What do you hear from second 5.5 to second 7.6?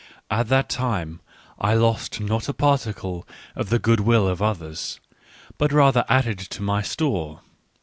but rather added to my store.